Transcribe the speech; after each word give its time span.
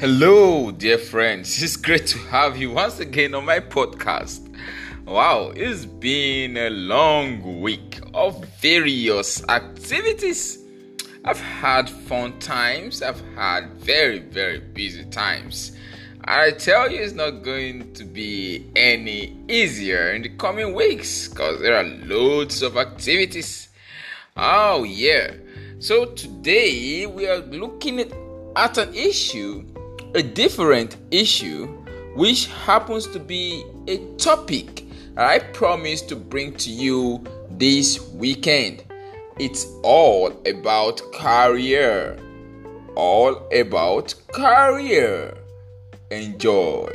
Hello, 0.00 0.70
dear 0.70 0.96
friends. 0.96 1.60
It's 1.60 1.74
great 1.76 2.06
to 2.06 2.18
have 2.30 2.56
you 2.56 2.70
once 2.70 3.00
again 3.00 3.34
on 3.34 3.44
my 3.44 3.58
podcast. 3.58 4.48
Wow, 5.04 5.52
it's 5.56 5.86
been 5.86 6.56
a 6.56 6.70
long 6.70 7.60
week 7.60 7.98
of 8.14 8.44
various 8.60 9.42
activities. 9.48 10.60
I've 11.24 11.40
had 11.40 11.90
fun 11.90 12.38
times, 12.38 13.02
I've 13.02 13.20
had 13.34 13.72
very, 13.72 14.20
very 14.20 14.60
busy 14.60 15.04
times. 15.06 15.72
I 16.24 16.52
tell 16.52 16.92
you, 16.92 17.00
it's 17.00 17.14
not 17.14 17.42
going 17.42 17.92
to 17.94 18.04
be 18.04 18.70
any 18.76 19.36
easier 19.48 20.12
in 20.12 20.22
the 20.22 20.28
coming 20.28 20.74
weeks 20.74 21.26
because 21.26 21.60
there 21.60 21.76
are 21.76 21.82
loads 21.82 22.62
of 22.62 22.76
activities. 22.76 23.68
Oh, 24.36 24.84
yeah. 24.84 25.32
So 25.80 26.04
today 26.04 27.04
we 27.04 27.26
are 27.26 27.38
looking 27.38 27.98
at, 27.98 28.12
an 28.78 28.94
issue 28.94 29.64
a 30.14 30.22
different 30.22 30.96
issue, 31.10 31.66
which 32.14 32.46
happens 32.46 33.06
to 33.08 33.18
be 33.18 33.64
a 33.86 33.98
topic 34.16 34.84
I 35.18 35.40
promise 35.40 36.00
to 36.02 36.14
bring 36.14 36.54
to 36.58 36.70
you 36.70 37.24
this 37.50 38.00
weekend. 38.12 38.84
It's 39.40 39.66
all 39.82 40.30
about 40.46 41.02
career. 41.12 42.16
All 42.94 43.48
about 43.52 44.14
career. 44.32 45.36
Enjoy. 46.12 46.94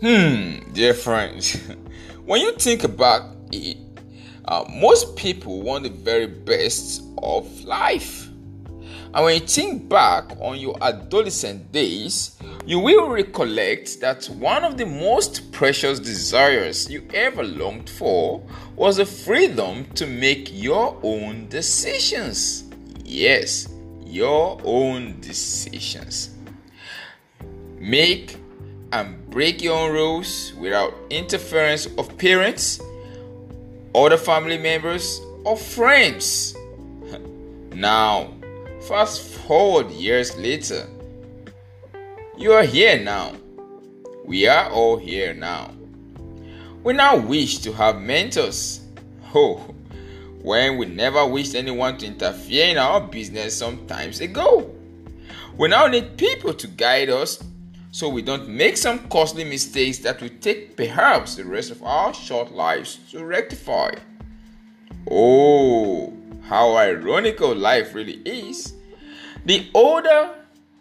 Hmm, 0.00 0.72
dear 0.72 0.94
friends. 0.94 1.60
When 2.24 2.40
you 2.40 2.52
think 2.52 2.84
about 2.84 3.34
it, 3.50 3.78
uh, 4.44 4.64
most 4.70 5.16
people 5.16 5.60
want 5.60 5.82
the 5.82 5.90
very 5.90 6.26
best 6.26 7.02
of 7.18 7.64
life. 7.64 8.28
And 9.14 9.24
when 9.24 9.40
you 9.40 9.46
think 9.46 9.88
back 9.88 10.30
on 10.40 10.58
your 10.58 10.76
adolescent 10.80 11.72
days, 11.72 12.38
you 12.64 12.78
will 12.78 13.08
recollect 13.08 14.00
that 14.00 14.24
one 14.38 14.62
of 14.62 14.78
the 14.78 14.86
most 14.86 15.50
precious 15.50 15.98
desires 15.98 16.88
you 16.88 17.06
ever 17.12 17.42
longed 17.42 17.90
for 17.90 18.40
was 18.76 18.98
the 18.98 19.06
freedom 19.06 19.84
to 19.96 20.06
make 20.06 20.48
your 20.52 20.96
own 21.02 21.48
decisions. 21.48 22.64
Yes, 23.04 23.68
your 24.04 24.60
own 24.64 25.20
decisions. 25.20 26.30
Make 27.78 28.36
and 28.92 29.28
break 29.30 29.62
your 29.62 29.76
own 29.76 29.92
rules 29.92 30.52
without 30.58 30.94
interference 31.10 31.86
of 31.98 32.16
parents, 32.18 32.80
other 33.94 34.16
family 34.18 34.58
members, 34.58 35.20
or 35.44 35.56
friends. 35.56 36.54
Now, 37.74 38.34
fast 38.86 39.22
forward 39.22 39.90
years 39.90 40.36
later, 40.36 40.86
you 42.36 42.52
are 42.52 42.64
here 42.64 43.02
now. 43.02 43.32
We 44.26 44.46
are 44.46 44.68
all 44.70 44.98
here 44.98 45.32
now. 45.32 45.72
We 46.84 46.92
now 46.92 47.16
wish 47.16 47.58
to 47.60 47.72
have 47.72 48.00
mentors. 48.00 48.80
Oh, 49.34 49.64
when 50.42 50.76
we 50.76 50.84
never 50.84 51.24
wished 51.26 51.54
anyone 51.54 51.96
to 51.96 52.06
interfere 52.06 52.66
in 52.66 52.76
our 52.76 53.00
business 53.00 53.56
some 53.56 53.86
times 53.86 54.20
ago. 54.20 54.70
We 55.56 55.68
now 55.68 55.86
need 55.86 56.18
people 56.18 56.52
to 56.52 56.66
guide 56.66 57.08
us 57.08 57.42
so 57.92 58.08
we 58.08 58.22
don't 58.22 58.48
make 58.48 58.78
some 58.78 58.98
costly 59.10 59.44
mistakes 59.44 59.98
that 59.98 60.20
will 60.22 60.30
take 60.40 60.76
perhaps 60.78 61.36
the 61.36 61.44
rest 61.44 61.70
of 61.70 61.82
our 61.82 62.12
short 62.14 62.50
lives 62.50 62.98
to 63.10 63.22
rectify. 63.22 63.90
Oh, 65.10 66.16
how 66.44 66.74
ironical 66.74 67.54
life 67.54 67.94
really 67.94 68.22
is. 68.24 68.74
The 69.44 69.68
older 69.74 70.34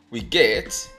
we 0.10 0.22
get, 0.22 0.90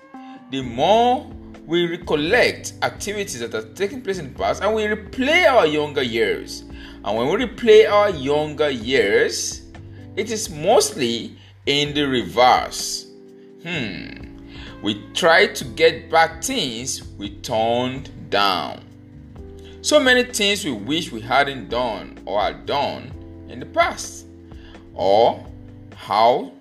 the 0.51 0.61
more 0.61 1.27
we 1.65 1.87
recollect 1.87 2.75
activities 2.83 3.41
that 3.41 3.55
have 3.55 3.75
taken 3.75 4.03
place 4.03 4.19
in 4.19 4.35
the 4.35 4.39
past 4.39 4.63
and 4.63 4.75
we 4.75 4.83
replay 4.83 5.51
our 5.51 5.67
younger 5.67 6.03
years. 6.03 6.61
And 7.05 7.17
when 7.17 7.29
we 7.29 7.47
replay 7.47 7.91
our 7.91 8.11
younger 8.11 8.69
years, 8.69 9.63
it 10.17 10.31
is 10.31 10.51
mostly 10.51 11.39
in 11.65 11.95
the 11.95 12.03
reverse. 12.03 13.07
Hmm. 13.63 14.32
We 14.83 15.01
tried 15.15 15.55
to 15.57 15.65
get 15.65 16.11
back 16.11 16.43
things 16.43 17.05
we 17.17 17.37
turned 17.37 18.11
down. 18.31 18.83
So 19.81 20.01
many 20.01 20.25
things 20.25 20.65
we 20.65 20.73
wish 20.73 21.13
we 21.13 21.21
hadn't 21.21 21.69
done 21.69 22.19
or 22.27 22.41
had 22.41 22.67
done 22.67 23.13
in 23.49 23.61
the 23.61 23.67
past. 23.67 24.27
Or 24.95 25.47
how 25.95 26.53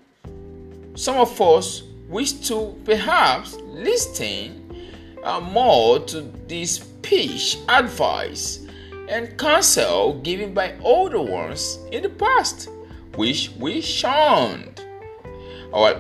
some 0.94 1.18
of 1.18 1.42
us 1.42 1.82
wish 2.10 2.34
to 2.50 2.80
perhaps 2.86 3.56
listen 3.56 4.76
uh, 5.24 5.40
more 5.40 6.00
to 6.00 6.22
this 6.48 6.76
speech, 6.76 7.58
advice, 7.70 8.68
and 9.10 9.36
counsel 9.38 10.20
given 10.22 10.54
by 10.54 10.76
older 10.84 11.22
ones 11.22 11.80
in 11.92 12.04
the 12.04 12.10
past, 12.10 12.70
which 13.16 13.50
we 13.60 13.82
shunned. 13.82 14.86
Our 15.74 15.96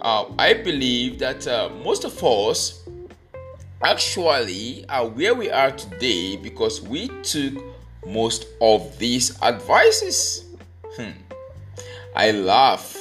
uh, 0.00 0.26
I 0.38 0.54
believe 0.54 1.18
that 1.18 1.46
uh, 1.46 1.70
most 1.82 2.04
of 2.04 2.22
us 2.22 2.82
actually 3.82 4.84
are 4.88 5.06
where 5.06 5.34
we 5.34 5.50
are 5.50 5.70
today 5.70 6.36
because 6.36 6.80
we 6.82 7.08
took 7.22 7.54
most 8.06 8.46
of 8.60 8.98
these 8.98 9.40
advices. 9.42 10.44
Hmm. 10.96 11.10
I 12.14 12.32
laugh 12.32 12.96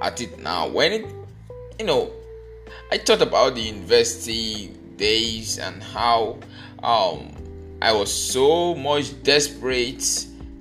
at 0.00 0.20
it 0.20 0.38
now 0.40 0.68
when 0.68 0.92
it, 0.92 1.06
you 1.78 1.86
know, 1.86 2.10
I 2.90 2.98
thought 2.98 3.22
about 3.22 3.54
the 3.54 3.62
university 3.62 4.68
days 4.96 5.58
and 5.58 5.82
how 5.82 6.38
um, 6.82 7.32
I 7.80 7.92
was 7.92 8.12
so 8.12 8.74
much 8.74 9.20
desperate, 9.22 10.02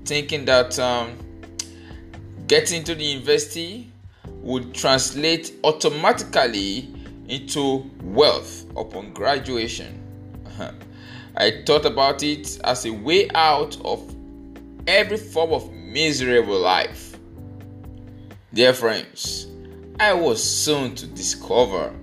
thinking 0.06 0.46
that 0.46 0.80
um, 0.80 1.18
getting 2.48 2.84
to 2.86 2.96
the 2.96 3.04
university 3.04 3.91
would 4.42 4.74
translate 4.74 5.54
automatically 5.64 6.94
into 7.28 7.90
wealth 8.02 8.66
upon 8.76 9.14
graduation. 9.14 9.98
I 11.38 11.64
thought 11.66 11.86
about 11.86 12.24
it 12.24 12.60
as 12.64 12.86
a 12.86 12.92
way 12.92 13.30
out 13.34 13.78
of 13.86 14.16
every 14.88 15.18
form 15.18 15.52
of 15.52 15.72
miserable 15.72 16.60
life. 16.60 17.18
Dear 18.54 18.74
friends, 18.74 19.48
I 20.00 20.14
was 20.14 20.44
soon 20.44 20.96
to 20.96 21.08
discover, 21.08 21.94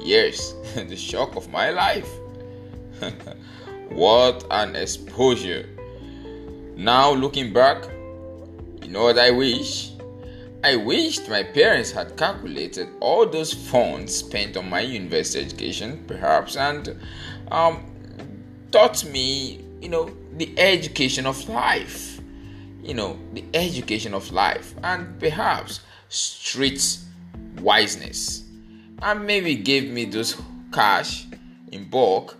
yes, 0.00 0.54
the 0.74 0.96
shock 0.96 1.34
of 1.34 1.50
my 1.50 1.70
life. 1.70 2.08
what 3.88 4.44
an 4.50 4.76
exposure. 4.76 5.68
Now, 6.76 7.12
looking 7.12 7.52
back, 7.52 7.84
you 8.82 8.88
know 8.88 9.04
what 9.04 9.18
I 9.18 9.30
wish? 9.30 9.90
I 10.62 10.76
wished 10.76 11.26
my 11.30 11.42
parents 11.42 11.90
had 11.90 12.18
calculated 12.18 12.90
all 13.00 13.26
those 13.26 13.54
funds 13.54 14.14
spent 14.14 14.58
on 14.58 14.68
my 14.68 14.80
university 14.80 15.42
education, 15.42 16.04
perhaps, 16.06 16.54
and 16.54 17.00
um, 17.50 17.90
taught 18.70 19.02
me, 19.06 19.64
you 19.80 19.88
know, 19.88 20.14
the 20.36 20.52
education 20.58 21.24
of 21.24 21.48
life. 21.48 22.20
You 22.82 22.92
know, 22.94 23.18
the 23.32 23.44
education 23.54 24.12
of 24.12 24.32
life, 24.32 24.74
and 24.82 25.18
perhaps 25.18 25.80
street 26.08 26.98
wiseness. 27.56 28.42
And 29.00 29.26
maybe 29.26 29.54
gave 29.54 29.90
me 29.90 30.04
those 30.04 30.36
cash 30.72 31.26
in 31.72 31.88
bulk 31.88 32.36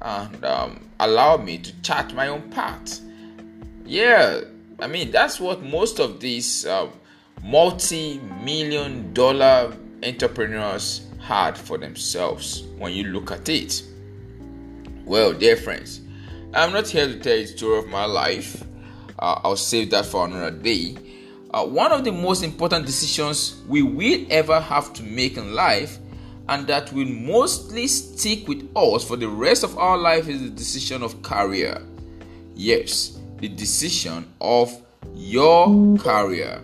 and 0.00 0.44
um, 0.44 0.88
allowed 1.00 1.44
me 1.44 1.58
to 1.58 1.82
chart 1.82 2.14
my 2.14 2.28
own 2.28 2.50
path. 2.50 3.00
Yeah, 3.84 4.42
I 4.78 4.86
mean, 4.86 5.10
that's 5.10 5.40
what 5.40 5.62
most 5.62 5.98
of 5.98 6.20
these. 6.20 6.66
Uh, 6.66 6.88
multi 7.44 8.18
million 8.42 9.12
dollar 9.12 9.76
entrepreneurs 10.02 11.02
had 11.20 11.58
for 11.58 11.76
themselves 11.76 12.62
when 12.78 12.92
you 12.94 13.04
look 13.04 13.30
at 13.30 13.46
it. 13.50 13.82
Well, 15.04 15.34
dear 15.34 15.58
friends, 15.58 16.00
I'm 16.54 16.72
not 16.72 16.88
here 16.88 17.06
to 17.06 17.18
tell 17.18 17.36
you 17.36 17.42
the 17.42 17.48
story 17.48 17.78
of 17.78 17.86
my 17.88 18.06
life. 18.06 18.64
Uh, 19.18 19.40
I'll 19.44 19.56
save 19.56 19.90
that 19.90 20.06
for 20.06 20.24
another 20.24 20.52
day. 20.52 20.96
Uh, 21.50 21.66
one 21.66 21.92
of 21.92 22.02
the 22.02 22.12
most 22.12 22.42
important 22.42 22.86
decisions 22.86 23.60
we 23.68 23.82
will 23.82 24.26
ever 24.30 24.58
have 24.58 24.94
to 24.94 25.02
make 25.02 25.36
in 25.36 25.54
life, 25.54 25.98
and 26.48 26.66
that 26.66 26.90
will 26.94 27.06
mostly 27.06 27.86
stick 27.88 28.48
with 28.48 28.66
us 28.74 29.06
for 29.06 29.16
the 29.16 29.28
rest 29.28 29.64
of 29.64 29.76
our 29.76 29.98
life, 29.98 30.28
is 30.28 30.40
the 30.40 30.48
decision 30.48 31.02
of 31.02 31.20
career. 31.22 31.82
Yes, 32.54 33.18
the 33.36 33.48
decision 33.48 34.32
of 34.40 34.74
your 35.14 35.98
career. 35.98 36.62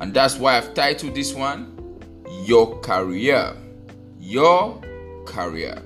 And 0.00 0.12
that's 0.12 0.36
why 0.36 0.56
I've 0.56 0.74
titled 0.74 1.14
this 1.14 1.34
one 1.34 2.00
Your 2.44 2.78
Career. 2.80 3.54
Your 4.18 4.80
Career. 5.26 5.82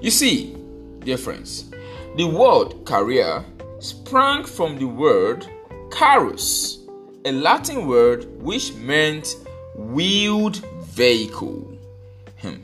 You 0.00 0.10
see, 0.10 0.56
dear 1.00 1.16
friends, 1.16 1.70
the 2.16 2.24
word 2.24 2.84
career 2.84 3.44
sprang 3.78 4.44
from 4.44 4.78
the 4.78 4.86
word 4.86 5.46
carrus, 5.90 6.78
a 7.24 7.32
Latin 7.32 7.86
word 7.86 8.26
which 8.42 8.74
meant 8.74 9.36
wheeled 9.76 10.56
vehicle. 10.86 11.78
Hmm. 12.40 12.56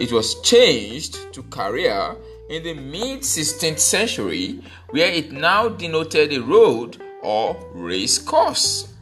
It 0.00 0.12
was 0.12 0.40
changed 0.42 1.32
to 1.32 1.42
career 1.44 2.16
in 2.48 2.62
the 2.62 2.74
mid 2.74 3.20
16th 3.20 3.78
century, 3.78 4.62
where 4.90 5.10
it 5.12 5.32
now 5.32 5.68
denoted 5.68 6.32
a 6.32 6.40
road 6.40 7.02
or 7.22 7.56
race 7.74 8.18
course. 8.18 8.94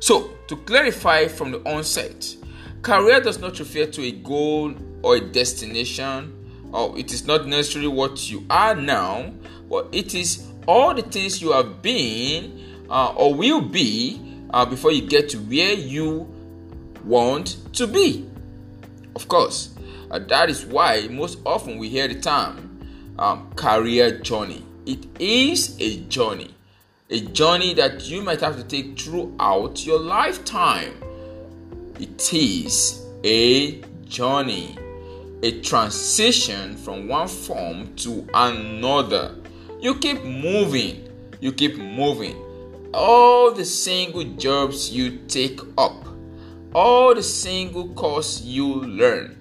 So, 0.00 0.30
to 0.46 0.56
clarify 0.56 1.26
from 1.26 1.50
the 1.50 1.58
onset, 1.60 2.36
career 2.82 3.20
does 3.20 3.38
not 3.38 3.58
refer 3.58 3.86
to 3.86 4.02
a 4.02 4.12
goal 4.12 4.74
or 5.02 5.16
a 5.16 5.20
destination, 5.20 6.34
or 6.72 6.96
it 6.98 7.12
is 7.12 7.26
not 7.26 7.46
necessarily 7.46 7.88
what 7.88 8.30
you 8.30 8.44
are 8.48 8.74
now, 8.74 9.32
but 9.68 9.88
it 9.92 10.14
is 10.14 10.46
all 10.66 10.94
the 10.94 11.02
things 11.02 11.42
you 11.42 11.52
have 11.52 11.82
been 11.82 12.84
uh, 12.90 13.12
or 13.14 13.34
will 13.34 13.60
be 13.60 14.20
uh, 14.50 14.64
before 14.64 14.92
you 14.92 15.02
get 15.02 15.28
to 15.30 15.38
where 15.38 15.72
you 15.72 16.32
want 17.04 17.56
to 17.72 17.86
be. 17.86 18.28
Of 19.16 19.26
course, 19.28 19.74
uh, 20.10 20.18
that 20.20 20.48
is 20.48 20.64
why 20.64 21.08
most 21.10 21.38
often 21.44 21.78
we 21.78 21.88
hear 21.88 22.06
the 22.06 22.20
term 22.20 22.78
um, 23.18 23.50
career 23.54 24.20
journey. 24.20 24.64
It 24.86 25.06
is 25.18 25.76
a 25.80 25.98
journey 26.04 26.54
a 27.10 27.20
journey 27.20 27.72
that 27.72 28.06
you 28.06 28.20
might 28.20 28.40
have 28.40 28.56
to 28.56 28.64
take 28.64 28.98
throughout 28.98 29.86
your 29.86 29.98
lifetime. 29.98 30.92
It 31.98 32.32
is 32.34 33.06
a 33.24 33.80
journey, 34.04 34.76
a 35.42 35.60
transition 35.62 36.76
from 36.76 37.08
one 37.08 37.28
form 37.28 37.94
to 37.96 38.26
another. 38.34 39.36
You 39.80 39.94
keep 39.94 40.22
moving, 40.22 41.08
you 41.40 41.52
keep 41.52 41.78
moving. 41.78 42.36
All 42.92 43.52
the 43.52 43.64
single 43.64 44.24
jobs 44.24 44.90
you 44.90 45.18
take 45.28 45.60
up, 45.78 46.06
all 46.74 47.14
the 47.14 47.22
single 47.22 47.88
course 47.94 48.42
you 48.42 48.66
learn, 48.66 49.34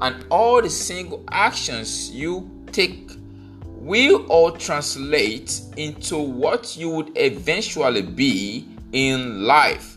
and 0.00 0.24
all 0.30 0.62
the 0.62 0.70
single 0.70 1.24
actions 1.32 2.12
you 2.12 2.48
take 2.70 3.10
will 3.80 4.26
all 4.26 4.52
translate 4.52 5.60
into 5.76 6.18
what 6.18 6.76
you 6.76 6.90
would 6.90 7.12
eventually 7.16 8.02
be 8.02 8.66
in 8.92 9.44
life. 9.44 9.96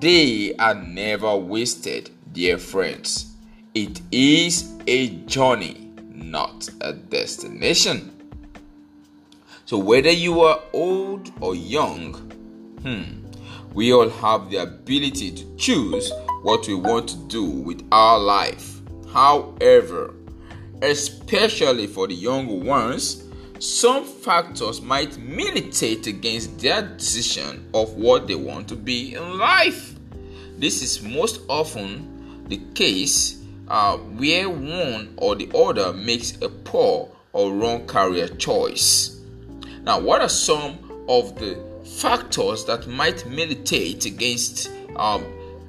They 0.00 0.54
are 0.56 0.74
never 0.74 1.36
wasted, 1.36 2.10
dear 2.32 2.56
friends. 2.56 3.34
It 3.74 4.00
is 4.12 4.72
a 4.86 5.08
journey, 5.26 5.92
not 6.12 6.68
a 6.80 6.92
destination. 6.92 8.12
So, 9.64 9.76
whether 9.76 10.10
you 10.10 10.40
are 10.40 10.60
old 10.72 11.30
or 11.40 11.54
young, 11.54 12.14
hmm, 12.82 13.26
we 13.74 13.92
all 13.92 14.08
have 14.08 14.50
the 14.50 14.58
ability 14.58 15.32
to 15.32 15.56
choose 15.56 16.10
what 16.42 16.66
we 16.66 16.74
want 16.74 17.08
to 17.10 17.16
do 17.28 17.44
with 17.44 17.86
our 17.92 18.18
life. 18.18 18.80
However, 19.12 20.14
especially 20.80 21.17
for 21.28 22.06
the 22.06 22.14
younger 22.14 22.54
ones, 22.54 23.24
some 23.58 24.04
factors 24.04 24.80
might 24.80 25.18
militate 25.18 26.06
against 26.06 26.58
their 26.58 26.80
decision 26.82 27.68
of 27.74 27.92
what 27.94 28.26
they 28.26 28.34
want 28.34 28.66
to 28.68 28.76
be 28.76 29.14
in 29.14 29.38
life. 29.38 29.94
This 30.56 30.80
is 30.80 31.02
most 31.02 31.42
often 31.48 32.46
the 32.48 32.56
case 32.74 33.44
uh, 33.68 33.98
where 33.98 34.48
one 34.48 35.12
or 35.18 35.34
the 35.34 35.50
other 35.54 35.92
makes 35.92 36.40
a 36.40 36.48
poor 36.48 37.10
or 37.34 37.52
wrong 37.52 37.86
career 37.86 38.28
choice. 38.28 39.20
Now, 39.82 40.00
what 40.00 40.22
are 40.22 40.30
some 40.30 40.78
of 41.10 41.38
the 41.38 41.62
factors 41.84 42.64
that 42.64 42.86
might 42.86 43.26
militate 43.26 44.06
against 44.06 44.70
um, 44.96 45.26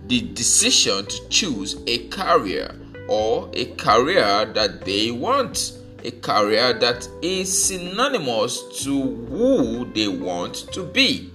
the 0.08 0.22
decision 0.22 1.06
to 1.06 1.30
choose 1.30 1.76
a 1.86 2.08
career 2.08 2.79
or 3.10 3.50
a 3.54 3.66
career 3.76 4.46
that 4.54 4.86
they 4.86 5.10
want, 5.10 5.74
a 6.04 6.12
career 6.12 6.74
that 6.74 7.10
is 7.24 7.66
synonymous 7.66 8.84
to 8.84 9.26
who 9.26 9.86
they 9.94 10.08
want 10.08 10.56
to 10.72 10.84
be. 10.84 11.32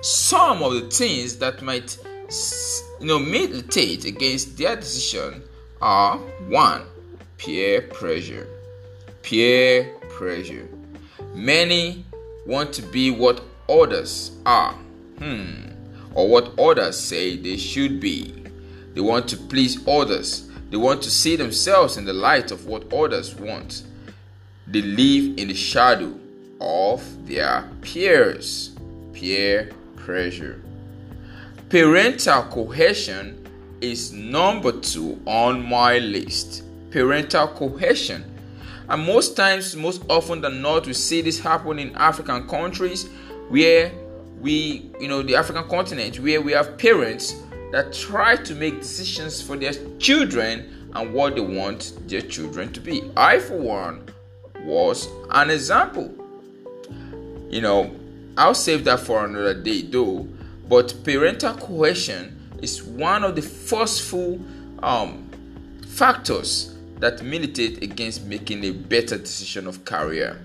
Some 0.00 0.62
of 0.62 0.74
the 0.74 0.88
things 0.88 1.36
that 1.38 1.60
might 1.60 1.98
you 3.00 3.06
know 3.06 3.18
militate 3.18 4.04
against 4.04 4.56
their 4.56 4.76
decision 4.76 5.42
are 5.82 6.18
one 6.48 6.82
peer 7.36 7.82
pressure. 7.82 8.46
Peer 9.22 9.92
pressure. 10.08 10.68
Many 11.34 12.04
want 12.46 12.72
to 12.74 12.82
be 12.82 13.10
what 13.10 13.42
others 13.68 14.30
are 14.46 14.72
hmm 15.18 15.64
or 16.14 16.28
what 16.28 16.58
others 16.58 16.98
say 16.98 17.36
they 17.36 17.56
should 17.56 18.00
be. 18.00 18.34
They 18.94 19.00
want 19.00 19.28
to 19.28 19.36
please 19.36 19.86
others 19.86 20.47
they 20.70 20.76
want 20.76 21.02
to 21.02 21.10
see 21.10 21.36
themselves 21.36 21.96
in 21.96 22.04
the 22.04 22.12
light 22.12 22.50
of 22.50 22.66
what 22.66 22.92
others 22.92 23.34
want. 23.34 23.84
They 24.66 24.82
live 24.82 25.38
in 25.38 25.48
the 25.48 25.54
shadow 25.54 26.12
of 26.60 27.26
their 27.26 27.68
peers. 27.80 28.76
Peer 29.12 29.70
pressure. 29.96 30.62
Parental 31.70 32.42
cohesion 32.44 33.46
is 33.80 34.12
number 34.12 34.72
two 34.72 35.20
on 35.24 35.66
my 35.66 35.98
list. 35.98 36.64
Parental 36.90 37.48
cohesion. 37.48 38.24
And 38.88 39.04
most 39.04 39.36
times, 39.36 39.76
most 39.76 40.02
often 40.08 40.40
than 40.40 40.62
not, 40.62 40.86
we 40.86 40.94
see 40.94 41.20
this 41.20 41.38
happen 41.38 41.78
in 41.78 41.94
African 41.94 42.48
countries 42.48 43.08
where 43.48 43.92
we, 44.40 44.90
you 45.00 45.08
know, 45.08 45.22
the 45.22 45.36
African 45.36 45.68
continent, 45.68 46.18
where 46.20 46.40
we 46.40 46.52
have 46.52 46.78
parents 46.78 47.34
that 47.72 47.92
try 47.92 48.36
to 48.36 48.54
make 48.54 48.80
decisions 48.80 49.42
for 49.42 49.56
their 49.56 49.72
children 49.98 50.90
and 50.94 51.12
what 51.12 51.34
they 51.34 51.40
want 51.40 51.92
their 52.08 52.22
children 52.22 52.72
to 52.72 52.80
be. 52.80 53.10
I, 53.16 53.38
for 53.38 53.58
one, 53.58 54.08
was 54.60 55.08
an 55.30 55.50
example. 55.50 56.14
You 57.50 57.60
know, 57.60 57.94
I'll 58.36 58.54
save 58.54 58.84
that 58.84 59.00
for 59.00 59.24
another 59.24 59.54
day 59.54 59.82
though. 59.82 60.28
But 60.68 60.94
parental 61.02 61.54
cohesion 61.54 62.38
is 62.60 62.82
one 62.82 63.24
of 63.24 63.36
the 63.36 63.42
forceful 63.42 64.38
um, 64.82 65.28
factors 65.86 66.74
that 66.98 67.22
militate 67.22 67.82
against 67.82 68.26
making 68.26 68.64
a 68.64 68.70
better 68.70 69.16
decision 69.16 69.66
of 69.66 69.84
career. 69.84 70.40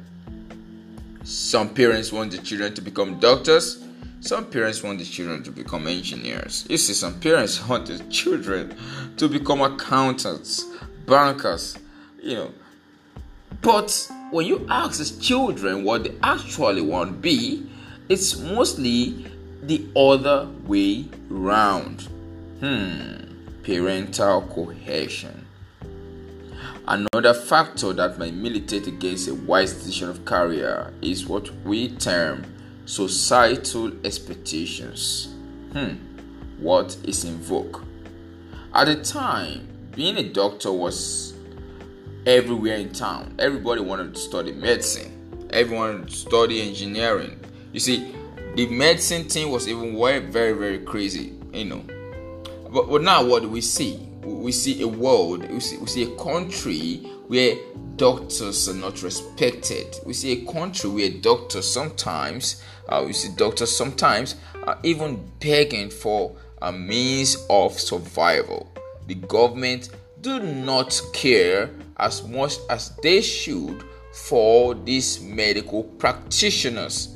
Some 1.24 1.74
parents 1.74 2.12
want 2.12 2.32
the 2.32 2.38
children 2.38 2.74
to 2.76 2.82
become 2.82 3.20
doctors, 3.20 3.83
some 4.24 4.46
parents 4.46 4.82
want 4.82 5.00
the 5.00 5.06
children 5.06 5.44
to 5.44 5.52
become 5.52 5.86
engineers. 5.86 6.66
You 6.70 6.78
see, 6.78 6.94
some 6.94 7.20
parents 7.20 7.68
want 7.68 7.88
the 7.88 8.00
children 8.06 8.74
to 9.18 9.28
become 9.28 9.60
accountants, 9.60 10.64
bankers, 11.06 11.78
you 12.22 12.36
know. 12.36 12.52
But 13.62 14.10
when 14.32 14.46
you 14.46 14.66
ask 14.70 15.00
the 15.00 15.22
children 15.22 15.84
what 15.84 16.06
they 16.06 16.16
actually 16.24 16.82
want 16.82 17.10
to 17.12 17.18
be, 17.18 17.70
it's 18.08 18.40
mostly 18.40 19.26
the 19.62 19.86
other 19.94 20.48
way 20.66 21.06
round. 21.28 22.08
Hmm, 22.62 23.62
parental 23.64 24.44
cohesion. 24.44 25.46
Another 26.88 27.34
factor 27.34 27.92
that 27.92 28.18
might 28.18 28.34
militate 28.34 28.88
against 28.88 29.28
a 29.28 29.34
wise 29.34 29.74
decision 29.74 30.10
of 30.10 30.24
career 30.24 30.94
is 31.02 31.28
what 31.28 31.50
we 31.66 31.90
term 31.90 32.46
societal 32.86 33.92
expectations. 34.06 35.34
Hmm, 35.72 35.96
what 36.60 36.96
is 37.04 37.24
in 37.24 37.38
vogue? 37.38 37.82
At 38.74 38.86
the 38.86 39.04
time, 39.04 39.68
being 39.92 40.18
a 40.18 40.24
doctor 40.24 40.72
was 40.72 41.34
everywhere 42.26 42.78
in 42.78 42.92
town. 42.92 43.36
Everybody 43.40 43.82
wanted 43.82 44.16
to 44.16 44.20
study 44.20 44.52
medicine, 44.52 45.48
everyone 45.52 45.90
wanted 45.90 46.10
to 46.10 46.16
study 46.16 46.68
engineering. 46.68 47.40
You 47.72 47.80
see, 47.80 48.16
the 48.56 48.68
medicine 48.68 49.26
thing 49.26 49.50
was 49.50 49.68
even 49.68 49.98
very, 49.98 50.20
very, 50.20 50.54
very 50.54 50.80
crazy, 50.80 51.34
you 51.52 51.66
know. 51.66 51.84
But, 52.72 52.90
but 52.90 53.02
now, 53.02 53.24
what 53.24 53.44
do 53.44 53.50
we 53.50 53.62
see? 53.62 53.98
We 54.24 54.52
see 54.52 54.82
a 54.82 54.88
world, 54.88 55.50
we 55.52 55.60
see, 55.60 55.78
we 55.78 55.88
see 55.88 56.04
a 56.04 56.16
country 56.16 57.08
where 57.34 57.56
doctors 57.96 58.70
are 58.70 58.76
not 58.76 59.02
respected. 59.02 59.98
We 60.06 60.14
see 60.14 60.44
a 60.44 60.52
country 60.52 60.88
where 60.88 61.10
doctors 61.10 61.68
sometimes, 61.68 62.62
uh, 62.88 63.04
we 63.04 63.14
see 63.14 63.30
doctors 63.36 63.76
sometimes 63.76 64.36
are 64.68 64.78
even 64.84 65.28
begging 65.40 65.90
for 65.90 66.36
a 66.62 66.72
means 66.72 67.36
of 67.50 67.80
survival. 67.80 68.72
The 69.08 69.16
government 69.16 69.90
do 70.22 70.42
not 70.42 71.02
care 71.12 71.72
as 71.98 72.22
much 72.28 72.58
as 72.70 72.96
they 73.02 73.22
should 73.22 73.84
for 74.14 74.76
these 74.76 75.20
medical 75.20 75.86
practitioners, 75.86 77.16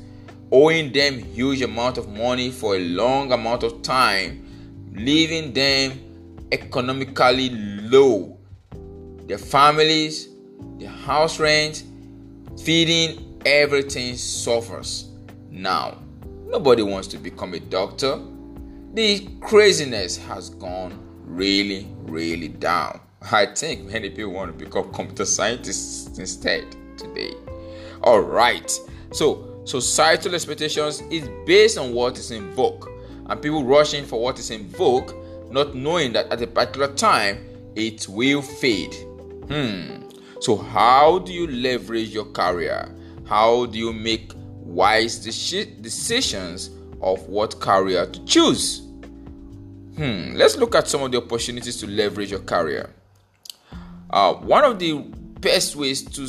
owing 0.50 0.90
them 0.90 1.20
huge 1.20 1.62
amount 1.62 1.96
of 1.96 2.08
money 2.08 2.50
for 2.50 2.74
a 2.74 2.80
long 2.80 3.30
amount 3.30 3.62
of 3.62 3.82
time, 3.82 4.44
leaving 4.92 5.52
them 5.52 5.92
economically 6.50 7.50
low. 7.50 8.37
Their 9.28 9.38
families, 9.38 10.28
their 10.78 10.88
house 10.88 11.38
rent, 11.38 11.84
feeding 12.64 13.40
everything 13.44 14.16
suffers. 14.16 15.10
Now, 15.50 15.98
nobody 16.46 16.82
wants 16.82 17.08
to 17.08 17.18
become 17.18 17.52
a 17.52 17.60
doctor. 17.60 18.18
The 18.94 19.28
craziness 19.40 20.16
has 20.16 20.48
gone 20.48 20.98
really, 21.24 21.88
really 22.04 22.48
down. 22.48 23.00
I 23.30 23.46
think 23.46 23.84
many 23.84 24.08
people 24.08 24.32
want 24.32 24.58
to 24.58 24.64
become 24.64 24.90
computer 24.94 25.26
scientists 25.26 26.18
instead 26.18 26.64
today. 26.96 27.34
All 28.02 28.20
right. 28.20 28.70
So, 29.12 29.60
societal 29.64 30.34
expectations 30.34 31.02
is 31.10 31.28
based 31.44 31.76
on 31.76 31.92
what 31.92 32.16
is 32.16 32.30
in 32.30 32.50
vogue, 32.52 32.88
and 33.26 33.42
people 33.42 33.62
rushing 33.62 34.06
for 34.06 34.22
what 34.22 34.38
is 34.38 34.50
in 34.50 34.68
vogue, 34.68 35.12
not 35.50 35.74
knowing 35.74 36.14
that 36.14 36.32
at 36.32 36.40
a 36.40 36.46
particular 36.46 36.94
time 36.94 37.44
it 37.74 38.08
will 38.08 38.40
fade. 38.40 38.96
Hmm. 39.48 40.08
So, 40.40 40.56
how 40.56 41.18
do 41.20 41.32
you 41.32 41.46
leverage 41.46 42.10
your 42.10 42.26
career? 42.26 42.94
How 43.26 43.66
do 43.66 43.78
you 43.78 43.92
make 43.92 44.32
wise 44.34 45.18
decisions 45.18 46.70
of 47.00 47.26
what 47.28 47.58
career 47.60 48.06
to 48.06 48.24
choose? 48.24 48.82
Hmm. 49.96 50.34
Let's 50.34 50.56
look 50.56 50.74
at 50.74 50.88
some 50.88 51.02
of 51.02 51.12
the 51.12 51.18
opportunities 51.18 51.76
to 51.78 51.86
leverage 51.86 52.30
your 52.30 52.40
career. 52.40 52.94
Uh, 54.10 54.34
one 54.34 54.64
of 54.64 54.78
the 54.78 54.98
best 55.40 55.76
ways 55.76 56.02
to 56.02 56.26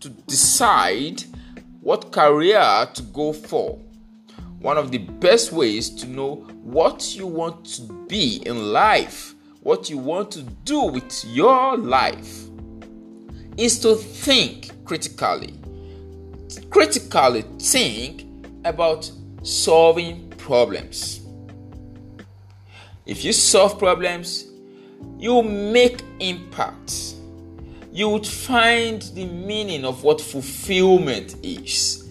to 0.00 0.10
decide 0.26 1.22
what 1.80 2.12
career 2.12 2.88
to 2.92 3.02
go 3.02 3.32
for. 3.32 3.78
One 4.58 4.78
of 4.78 4.90
the 4.90 4.98
best 4.98 5.52
ways 5.52 5.90
to 5.90 6.06
know 6.06 6.36
what 6.62 7.14
you 7.14 7.26
want 7.26 7.64
to 7.76 7.82
be 8.08 8.42
in 8.46 8.72
life, 8.72 9.34
what 9.62 9.88
you 9.88 9.98
want 9.98 10.30
to 10.32 10.42
do 10.42 10.82
with 10.82 11.24
your 11.26 11.76
life, 11.78 12.48
is 13.56 13.80
to 13.80 13.96
think 13.96 14.84
critically. 14.84 15.54
Critically 16.70 17.42
think 17.58 18.26
about 18.64 19.10
solving 19.42 20.30
problems. 20.30 21.20
If 23.06 23.24
you 23.24 23.32
solve 23.32 23.78
problems, 23.78 24.46
you 25.18 25.42
make 25.42 26.02
impact 26.20 27.14
you 27.94 28.08
would 28.08 28.26
find 28.26 29.00
the 29.14 29.24
meaning 29.24 29.84
of 29.84 30.02
what 30.02 30.20
fulfillment 30.20 31.36
is, 31.44 32.10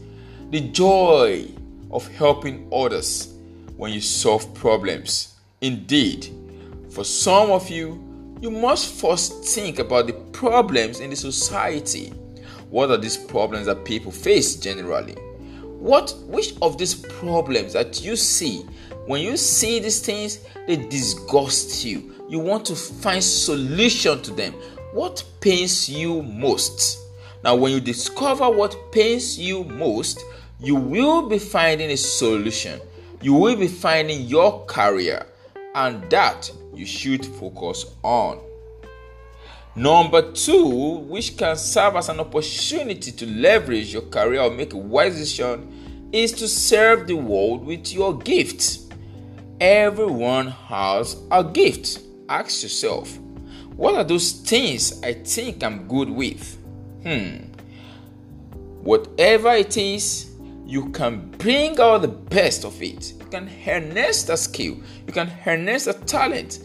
the 0.49 0.61
joy 0.61 1.45
of 1.91 2.07
helping 2.15 2.69
others 2.71 3.33
when 3.75 3.91
you 3.91 3.99
solve 3.99 4.53
problems. 4.53 5.35
Indeed, 5.59 6.29
for 6.89 7.03
some 7.03 7.51
of 7.51 7.69
you, 7.69 8.01
you 8.43 8.51
must 8.51 8.99
first 8.99 9.45
think 9.45 9.79
about 9.79 10.05
the 10.05 10.11
problems 10.33 10.99
in 10.99 11.09
the 11.09 11.15
society. 11.15 12.09
What 12.69 12.91
are 12.91 12.97
these 12.97 13.15
problems 13.15 13.67
that 13.67 13.85
people 13.85 14.11
face 14.11 14.57
generally? 14.57 15.13
What 15.79 16.13
which 16.25 16.53
of 16.61 16.77
these 16.77 16.93
problems 16.93 17.71
that 17.71 18.03
you 18.03 18.17
see 18.17 18.63
when 19.05 19.21
you 19.21 19.37
see 19.37 19.79
these 19.79 20.05
things 20.05 20.39
they 20.67 20.75
disgust 20.75 21.85
you 21.85 22.13
you 22.27 22.39
want 22.39 22.65
to 22.65 22.75
find 22.75 23.23
solution 23.23 24.21
to 24.23 24.31
them 24.31 24.51
what 24.91 25.23
pains 25.39 25.87
you 25.87 26.21
most? 26.21 26.99
Now, 27.45 27.55
when 27.55 27.71
you 27.71 27.79
discover 27.79 28.49
what 28.49 28.75
pains 28.91 29.39
you 29.39 29.63
most, 29.63 30.21
you 30.59 30.75
will 30.75 31.29
be 31.29 31.39
finding 31.39 31.91
a 31.91 31.97
solution. 31.97 32.81
You 33.21 33.33
will 33.35 33.55
be 33.55 33.67
finding 33.67 34.21
your 34.27 34.65
career, 34.65 35.25
and 35.75 36.09
that 36.09 36.51
you 36.75 36.85
should 36.85 37.25
focus 37.25 37.85
on. 38.03 38.39
Number 39.75 40.31
two, 40.33 40.99
which 41.07 41.35
can 41.35 41.55
serve 41.57 41.95
as 41.95 42.09
an 42.09 42.19
opportunity 42.19 43.11
to 43.11 43.25
leverage 43.25 43.91
your 43.91 44.03
career 44.03 44.41
or 44.41 44.51
make 44.51 44.73
a 44.73 44.77
wise 44.77 45.17
decision, 45.17 46.09
is 46.11 46.31
to 46.33 46.47
serve 46.47 47.07
the 47.07 47.15
world 47.15 47.65
with 47.65 47.91
your 47.91 48.17
gift. 48.19 48.79
Everyone 49.59 50.47
has 50.47 51.17
a 51.31 51.43
gift. 51.43 52.01
Ask 52.29 52.61
yourself, 52.61 53.17
what 53.75 53.95
are 53.95 54.03
those 54.03 54.31
things 54.31 55.01
I 55.01 55.13
think 55.13 55.63
I'm 55.63 55.87
good 55.87 56.09
with? 56.09 56.55
Hmm. 57.01 57.37
Whatever 58.83 59.53
it 59.53 59.75
is, 59.75 60.29
you 60.65 60.89
can 60.89 61.31
bring 61.31 61.79
out 61.79 62.03
the 62.03 62.07
best 62.07 62.63
of 62.63 62.79
it. 62.81 63.13
Can 63.33 63.47
harness 63.47 64.21
the 64.25 64.35
skill, 64.35 64.77
you 65.07 65.11
can 65.11 65.27
harness 65.27 65.85
the 65.85 65.93
talent, 65.93 66.59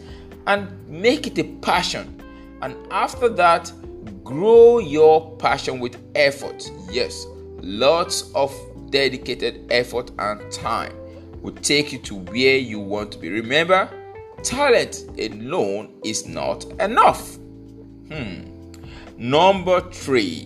and 0.45 0.69
make 0.87 1.25
it 1.25 1.39
a 1.39 1.43
passion. 1.43 2.21
And 2.61 2.75
after 2.91 3.27
that, 3.27 3.73
grow 4.23 4.77
your 4.77 5.35
passion 5.37 5.79
with 5.79 5.97
effort. 6.13 6.69
Yes, 6.91 7.25
lots 7.63 8.31
of 8.35 8.55
dedicated 8.91 9.65
effort 9.71 10.11
and 10.19 10.51
time 10.51 10.93
will 11.41 11.55
take 11.55 11.91
you 11.91 11.97
to 12.03 12.17
where 12.17 12.57
you 12.57 12.79
want 12.79 13.13
to 13.13 13.17
be. 13.17 13.29
Remember, 13.29 13.89
talent 14.43 15.05
alone 15.17 15.99
is 16.05 16.27
not 16.27 16.65
enough. 16.79 17.37
Hmm. 18.11 18.43
Number 19.17 19.81
three, 19.89 20.43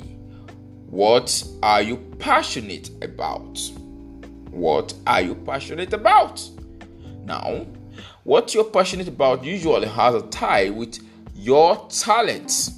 what 0.89 1.43
are 1.61 1.81
you 1.81 1.97
passionate 2.17 2.91
about? 3.01 3.59
What 4.53 4.93
are 5.07 5.19
you 5.19 5.33
passionate 5.33 5.93
about? 5.93 6.47
Now, 7.25 7.65
what 8.23 8.53
you're 8.53 8.63
passionate 8.63 9.07
about 9.07 9.43
usually 9.43 9.87
has 9.87 10.13
a 10.13 10.21
tie 10.27 10.69
with 10.69 10.99
your 11.33 11.87
talents. 11.89 12.71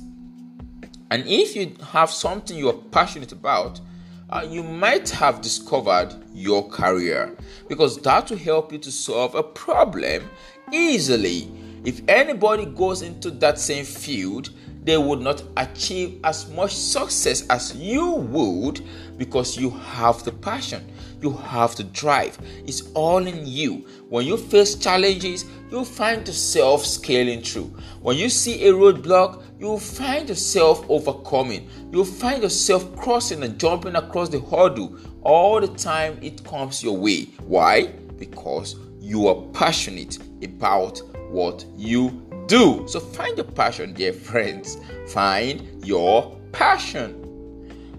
And 1.12 1.26
if 1.28 1.54
you 1.54 1.76
have 1.92 2.10
something 2.10 2.58
you're 2.58 2.82
passionate 2.92 3.34
about, 3.34 3.82
uh, 4.30 4.48
you 4.50 4.64
might 4.64 5.10
have 5.10 5.42
discovered 5.42 6.16
your 6.34 6.68
career 6.70 7.36
because 7.68 8.02
that 8.04 8.30
will 8.30 8.38
help 8.38 8.72
you 8.72 8.78
to 8.80 8.92
solve 8.92 9.36
a 9.36 9.44
problem 9.44 10.30
easily. 10.72 11.52
If 11.84 12.02
anybody 12.08 12.68
goes 12.68 13.02
into 13.02 13.32
that 13.32 13.60
same 13.60 13.86
field, 13.86 14.50
they 14.86 14.98
would 14.98 15.20
not 15.20 15.44
achieve 15.58 16.20
as 16.24 16.50
much 16.52 16.74
success 16.76 17.46
as 17.50 17.76
you 17.76 18.12
would 18.12 18.82
because 19.18 19.58
you 19.58 19.72
have 19.72 20.24
the 20.24 20.32
passion, 20.32 20.86
you 21.22 21.32
have 21.32 21.76
the 21.76 21.84
drive. 21.86 22.38
It's 22.68 22.84
all 22.94 23.26
in 23.26 23.48
you. 23.48 23.88
When 24.10 24.26
you 24.28 24.38
face 24.38 24.76
challenges, 24.76 25.46
you'll 25.72 25.86
find 25.86 26.26
yourself 26.28 26.86
scaling 26.86 27.42
through. 27.42 27.74
When 28.02 28.16
you 28.18 28.30
see 28.30 28.68
a 28.68 28.74
roadblock, 28.74 29.42
you'll 29.60 29.80
find 29.80 30.30
yourself 30.30 30.86
overcoming. 30.88 31.68
You'll 31.92 32.06
find 32.06 32.44
yourself 32.44 32.96
crossing 32.96 33.42
and 33.42 33.60
jumping 33.60 33.96
across 33.96 34.30
the 34.30 34.40
hurdle 34.40 34.98
all 35.24 35.60
the 35.60 35.68
time 35.68 36.20
it 36.22 36.44
comes 36.44 36.84
your 36.84 36.96
way. 36.96 37.24
Why? 37.48 37.88
Because 38.20 38.76
you 39.00 39.28
are 39.28 39.42
passionate 39.52 40.20
about 40.44 41.02
what 41.30 41.66
you 41.76 42.25
do. 42.48 42.86
So 42.88 43.00
find 43.00 43.38
your 43.38 43.46
passion, 43.46 43.94
dear 43.94 44.14
friends. 44.14 44.78
Find 45.08 45.86
your 45.86 46.40
passion. 46.52 47.22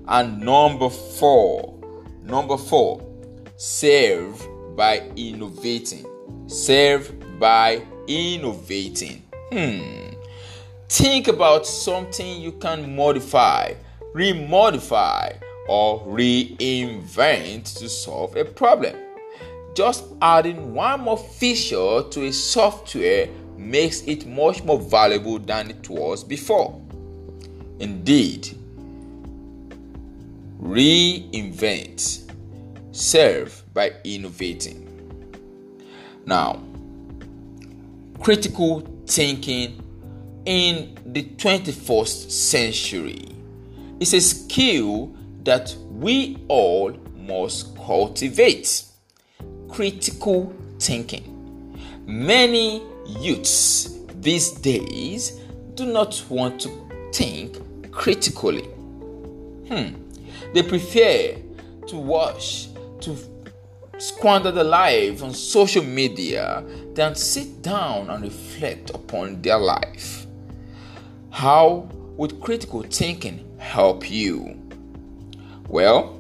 And 0.09 0.41
number 0.41 0.89
four, 0.89 1.81
number 2.23 2.57
four, 2.57 3.03
serve 3.57 4.41
by 4.77 5.01
innovating. 5.17 6.07
Serve 6.47 7.13
by 7.39 7.83
innovating. 8.07 9.23
Hmm. 9.53 10.15
Think 10.89 11.27
about 11.29 11.67
something 11.67 12.41
you 12.41 12.53
can 12.53 12.95
modify, 12.95 13.75
remodify, 14.15 15.37
or 15.69 16.07
reinvent 16.07 17.79
to 17.79 17.89
solve 17.89 18.37
a 18.37 18.45
problem. 18.45 18.95
Just 19.75 20.05
adding 20.23 20.73
one 20.73 21.01
more 21.01 21.19
feature 21.19 22.03
to 22.09 22.27
a 22.27 22.33
software 22.33 23.29
makes 23.71 24.03
it 24.03 24.27
much 24.27 24.63
more 24.65 24.81
valuable 24.81 25.39
than 25.39 25.71
it 25.71 25.89
was 25.89 26.25
before. 26.25 26.81
Indeed, 27.79 28.49
reinvent, 30.61 32.31
serve 32.93 33.63
by 33.75 33.93
innovating. 34.05 34.83
Now, 36.25 36.63
critical 38.21 38.81
thinking 39.07 39.83
in 40.45 40.97
the 41.05 41.23
21st 41.23 42.31
century 42.31 43.29
is 44.01 44.15
a 44.15 44.21
skill 44.21 45.15
that 45.45 45.75
we 45.91 46.39
all 46.49 46.93
must 47.17 47.77
cultivate 47.77 48.85
critical 49.69 50.55
thinking. 50.79 51.33
Many 52.07 52.83
youths 53.21 53.99
these 54.21 54.51
days 54.51 55.41
do 55.75 55.87
not 55.87 56.23
want 56.29 56.61
to 56.61 56.69
think 57.13 57.91
critically. 57.93 58.65
Hmm. 59.69 59.95
They 60.53 60.63
prefer 60.63 61.37
to 61.89 61.97
watch, 61.97 62.69
to 63.01 63.17
squander 63.99 64.51
their 64.51 64.65
life 64.65 65.23
on 65.23 65.33
social 65.33 65.83
media 65.83 66.65
than 66.95 67.15
sit 67.15 67.63
down 67.63 68.11
and 68.11 68.23
reflect 68.23 68.91
upon 68.91 69.43
their 69.43 69.59
life. 69.59 70.27
How 71.31 71.89
would 72.17 72.41
critical 72.41 72.83
thinking 72.83 73.45
help 73.59 74.11
you? 74.11 74.61
Well, 75.69 76.17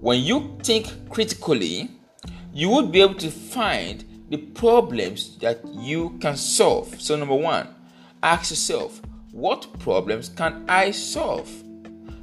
When 0.00 0.20
you 0.20 0.56
think 0.62 1.10
critically, 1.10 1.90
you 2.54 2.70
would 2.70 2.90
be 2.90 3.02
able 3.02 3.16
to 3.16 3.30
find 3.30 4.02
the 4.30 4.38
problems 4.38 5.36
that 5.38 5.60
you 5.74 6.16
can 6.20 6.36
solve. 6.36 7.00
So, 7.00 7.16
number 7.16 7.34
one, 7.34 7.68
ask 8.22 8.50
yourself, 8.50 9.02
what 9.32 9.78
problems 9.80 10.28
can 10.28 10.64
I 10.68 10.92
solve? 10.92 11.50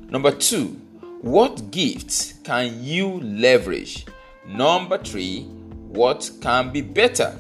Number 0.10 0.32
two, 0.32 0.80
what 1.22 1.70
gifts 1.70 2.34
can 2.44 2.84
you 2.84 3.20
leverage? 3.20 4.06
Number 4.48 4.98
three, 4.98 5.44
what 5.44 6.32
can 6.42 6.72
be 6.72 6.82
better? 6.82 7.38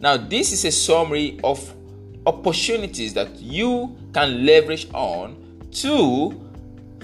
Now, 0.00 0.16
this 0.16 0.52
is 0.52 0.64
a 0.64 0.72
summary 0.72 1.38
of 1.44 1.74
opportunities 2.26 3.12
that 3.14 3.36
you 3.36 3.96
can 4.12 4.46
leverage 4.46 4.88
on 4.94 5.36
to 5.72 6.40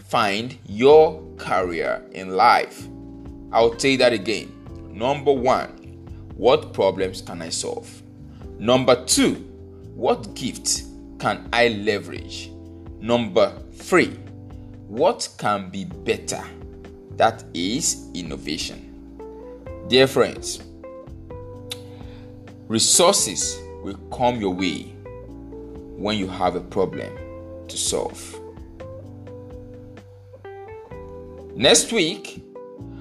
find 0.09 0.57
your 0.67 1.23
career 1.37 2.02
in 2.12 2.31
life. 2.31 2.87
I'll 3.52 3.79
say 3.79 3.97
that 3.97 4.12
again. 4.12 4.50
Number 4.91 5.33
one, 5.33 5.82
what 6.37 6.73
problems 6.73 7.21
can 7.23 7.43
I 7.43 7.51
solve? 7.51 8.03
Number 8.59 9.05
two, 9.05 9.35
what 9.95 10.35
gifts 10.35 10.89
can 11.19 11.49
I 11.53 11.69
leverage? 11.69 12.51
Number 13.01 13.53
three, 13.73 14.17
what 14.89 15.29
can 15.39 15.71
be 15.71 15.85
better? 15.85 16.43
That 17.17 17.45
is 17.55 18.09
innovation. 18.15 18.89
Dear 19.89 20.07
friends, 20.07 20.62
resources 22.69 23.59
will 23.83 23.99
come 24.12 24.41
your 24.41 24.55
way 24.55 24.83
when 25.97 26.17
you 26.17 26.27
have 26.29 26.57
a 26.57 26.61
problem 26.61 27.12
to 27.69 27.77
solve. 27.77 28.41
Next 31.55 31.93
week, 31.93 32.43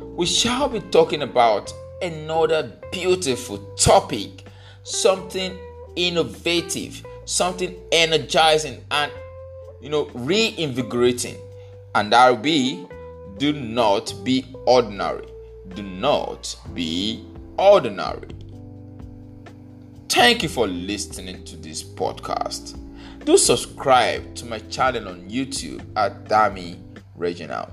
we 0.02 0.26
shall 0.26 0.68
be 0.68 0.82
talking 0.82 1.22
about 1.22 1.74
another 2.02 2.72
beautiful 2.92 3.58
topic, 3.76 4.46
something 4.84 5.58
innovative, 5.96 7.06
something 7.26 7.76
energizing, 7.92 8.84
and 8.92 9.12
you 9.82 9.90
know, 9.90 10.10
reinvigorating. 10.14 11.38
And 11.96 12.12
that 12.14 12.30
will 12.30 12.38
be 12.38 12.86
do 13.38 13.54
not 13.54 14.14
be 14.24 14.46
ordinary. 14.66 15.28
Do 15.74 15.84
not 15.84 16.56
be 16.74 17.26
ordinary. 17.58 18.28
Thank 20.10 20.44
you 20.44 20.50
for 20.50 20.68
listening 20.68 21.44
to 21.46 21.56
this 21.56 21.82
podcast. 21.82 22.78
Do 23.26 23.38
subscribe 23.38 24.36
to 24.36 24.46
my 24.46 24.60
channel 24.60 25.10
on 25.10 25.30
YouTube 25.30 25.84
at 25.96 26.26
Dami 26.26 26.78
Reginald. 27.16 27.72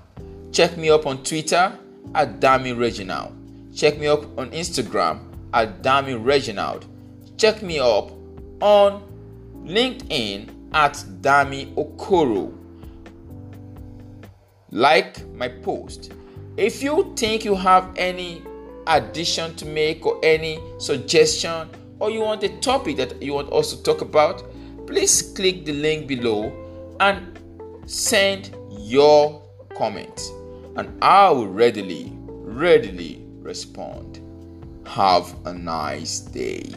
Check 0.52 0.76
me 0.76 0.90
up 0.90 1.06
on 1.06 1.22
Twitter 1.22 1.76
at 2.14 2.40
Dami 2.40 2.78
Reginald. 2.78 3.37
Check 3.78 3.96
me 4.00 4.08
up 4.08 4.24
on 4.36 4.50
Instagram 4.50 5.20
at 5.54 5.82
Dami 5.82 6.18
Reginald. 6.20 6.84
Check 7.36 7.62
me 7.62 7.78
up 7.78 8.10
on 8.60 9.04
LinkedIn 9.64 10.48
at 10.74 10.94
Dami 11.20 11.72
Okoro. 11.76 12.52
Like 14.72 15.24
my 15.32 15.46
post. 15.46 16.12
If 16.56 16.82
you 16.82 17.12
think 17.14 17.44
you 17.44 17.54
have 17.54 17.92
any 17.96 18.42
addition 18.88 19.54
to 19.54 19.64
make 19.64 20.04
or 20.04 20.18
any 20.24 20.58
suggestion 20.78 21.70
or 22.00 22.10
you 22.10 22.22
want 22.22 22.42
a 22.42 22.48
topic 22.58 22.96
that 22.96 23.22
you 23.22 23.34
want 23.34 23.52
us 23.52 23.72
to 23.72 23.80
talk 23.84 24.00
about, 24.00 24.42
please 24.88 25.22
click 25.36 25.64
the 25.64 25.72
link 25.72 26.08
below 26.08 26.52
and 26.98 27.38
send 27.86 28.56
your 28.76 29.40
comment 29.76 30.20
and 30.74 30.98
I 31.00 31.30
will 31.30 31.46
readily, 31.46 32.12
readily 32.16 33.27
respond. 33.48 34.20
Have 34.86 35.34
a 35.46 35.54
nice 35.54 36.20
day. 36.20 36.70